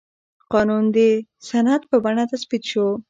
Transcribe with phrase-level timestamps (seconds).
[0.51, 0.97] قانون د
[1.47, 2.87] سند په بڼه تثبیت شو.